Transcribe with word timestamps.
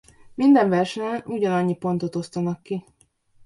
Minden 0.35 0.69
versenyen 0.69 1.21
ugyanannyi 1.25 1.75
pontot 1.77 2.15
osztanak 2.15 2.63
ki. 2.63 2.85